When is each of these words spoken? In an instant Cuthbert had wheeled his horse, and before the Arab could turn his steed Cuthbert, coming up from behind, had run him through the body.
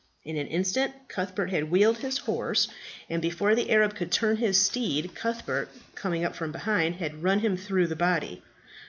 In 0.25 0.35
an 0.35 0.47
instant 0.47 0.95
Cuthbert 1.09 1.51
had 1.51 1.69
wheeled 1.69 1.99
his 1.99 2.17
horse, 2.17 2.67
and 3.07 3.21
before 3.21 3.53
the 3.53 3.69
Arab 3.69 3.93
could 3.93 4.11
turn 4.11 4.37
his 4.37 4.59
steed 4.59 5.13
Cuthbert, 5.13 5.69
coming 5.93 6.25
up 6.25 6.35
from 6.35 6.51
behind, 6.51 6.95
had 6.95 7.21
run 7.21 7.41
him 7.41 7.55
through 7.55 7.85
the 7.85 7.95
body. 7.95 8.41